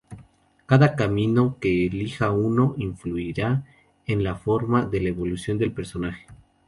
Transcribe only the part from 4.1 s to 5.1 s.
la forma de la